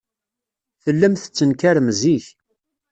Tellam 0.83 1.13
tettenkarem 1.15 1.87
zik. 1.99 2.25